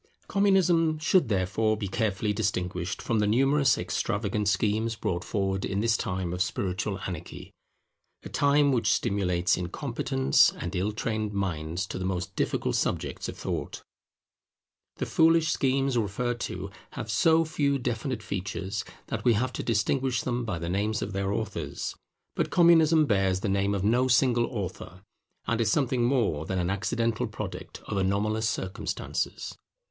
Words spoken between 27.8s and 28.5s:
of anomalous